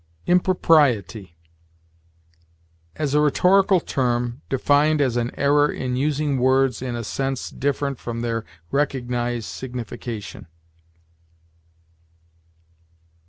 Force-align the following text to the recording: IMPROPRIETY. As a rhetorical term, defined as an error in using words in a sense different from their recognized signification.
IMPROPRIETY. 0.25 1.37
As 2.95 3.13
a 3.13 3.21
rhetorical 3.21 3.79
term, 3.79 4.41
defined 4.49 4.99
as 4.99 5.15
an 5.15 5.29
error 5.37 5.71
in 5.71 5.95
using 5.95 6.39
words 6.39 6.81
in 6.81 6.95
a 6.95 7.03
sense 7.03 7.51
different 7.51 7.99
from 7.99 8.21
their 8.21 8.43
recognized 8.71 9.45
signification. 9.45 10.47